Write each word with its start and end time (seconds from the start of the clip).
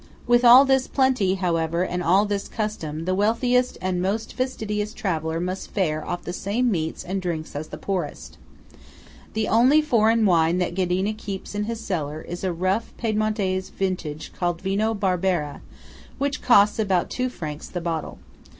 With 0.25 0.43
all 0.43 0.65
this 0.65 0.87
plenty, 0.87 1.35
however, 1.35 1.83
and 1.83 2.01
all 2.01 2.25
this 2.25 2.47
custom, 2.47 3.05
the 3.05 3.13
wealthiest 3.13 3.77
and 3.83 4.01
most 4.01 4.33
fastidious 4.33 4.95
traveller 4.95 5.39
must 5.39 5.69
fare 5.69 6.03
off 6.03 6.23
the 6.23 6.33
same 6.33 6.71
meats 6.71 7.03
and 7.03 7.21
drinks 7.21 7.55
as 7.55 7.67
the 7.67 7.77
poorest. 7.77 8.39
The 9.33 9.47
only 9.47 9.79
foreign 9.79 10.25
wine 10.25 10.57
that 10.57 10.73
Ghedina 10.73 11.13
keeps 11.15 11.53
in 11.53 11.65
his 11.65 11.81
cellar 11.81 12.21
is 12.23 12.43
a 12.43 12.51
rough 12.51 12.93
Piedmontese 12.97 13.69
vintage 13.69 14.33
called 14.33 14.61
Vino 14.61 14.95
Barbera, 14.95 15.61
which 16.17 16.41
costs 16.41 16.79
about 16.79 17.11
two 17.11 17.29
francs 17.29 17.67
the 17.69 17.79
bottle. 17.79 18.17